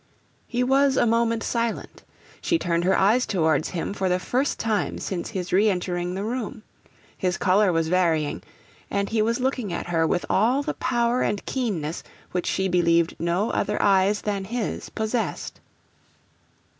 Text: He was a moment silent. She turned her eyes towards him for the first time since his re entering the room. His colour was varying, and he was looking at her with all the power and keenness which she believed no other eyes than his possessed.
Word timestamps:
He 0.47 0.63
was 0.63 0.97
a 0.97 1.05
moment 1.05 1.43
silent. 1.43 2.01
She 2.41 2.57
turned 2.57 2.85
her 2.85 2.97
eyes 2.97 3.27
towards 3.27 3.69
him 3.69 3.93
for 3.93 4.09
the 4.09 4.17
first 4.17 4.59
time 4.59 4.97
since 4.97 5.29
his 5.29 5.53
re 5.53 5.69
entering 5.69 6.15
the 6.15 6.23
room. 6.23 6.63
His 7.15 7.37
colour 7.37 7.71
was 7.71 7.87
varying, 7.87 8.41
and 8.89 9.09
he 9.09 9.21
was 9.21 9.39
looking 9.39 9.71
at 9.71 9.89
her 9.89 10.07
with 10.07 10.25
all 10.27 10.63
the 10.63 10.73
power 10.73 11.21
and 11.21 11.45
keenness 11.45 12.01
which 12.31 12.47
she 12.47 12.67
believed 12.67 13.15
no 13.19 13.51
other 13.51 13.79
eyes 13.79 14.21
than 14.23 14.45
his 14.45 14.89
possessed. 14.89 15.59